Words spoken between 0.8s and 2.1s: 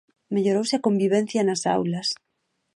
convivencia nas aulas.